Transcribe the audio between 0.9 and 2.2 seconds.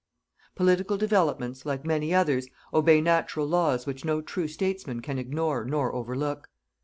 developments, like many